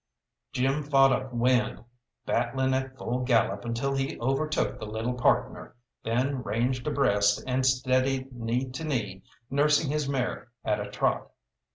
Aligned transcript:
Jim 0.51 0.81
fought 0.81 1.11
up 1.11 1.31
wind, 1.31 1.83
battling 2.25 2.73
at 2.73 2.97
full 2.97 3.19
gallop 3.19 3.63
until 3.63 3.93
he 3.93 4.19
overtook 4.19 4.79
the 4.79 4.85
little 4.87 5.13
partner, 5.13 5.75
then 6.03 6.41
ranged 6.41 6.87
abreast 6.87 7.43
and 7.45 7.67
steadied 7.67 8.33
knee 8.33 8.67
to 8.71 8.83
knee, 8.83 9.21
nursing 9.51 9.91
his 9.91 10.09
mare 10.09 10.49
at 10.65 10.79
a 10.79 10.89
trot. 10.89 11.29